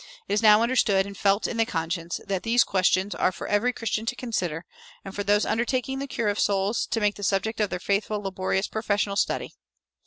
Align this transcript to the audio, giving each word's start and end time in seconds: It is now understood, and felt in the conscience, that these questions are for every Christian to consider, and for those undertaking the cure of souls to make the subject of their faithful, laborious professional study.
It 0.27 0.33
is 0.33 0.41
now 0.41 0.63
understood, 0.63 1.05
and 1.05 1.15
felt 1.15 1.45
in 1.45 1.57
the 1.57 1.63
conscience, 1.67 2.19
that 2.25 2.41
these 2.41 2.63
questions 2.63 3.13
are 3.13 3.31
for 3.31 3.45
every 3.47 3.71
Christian 3.71 4.03
to 4.07 4.15
consider, 4.15 4.65
and 5.05 5.13
for 5.13 5.23
those 5.23 5.45
undertaking 5.45 5.99
the 5.99 6.07
cure 6.07 6.29
of 6.29 6.39
souls 6.39 6.87
to 6.87 6.99
make 6.99 7.13
the 7.17 7.23
subject 7.23 7.59
of 7.59 7.69
their 7.69 7.79
faithful, 7.79 8.19
laborious 8.19 8.67
professional 8.67 9.15
study. 9.15 9.53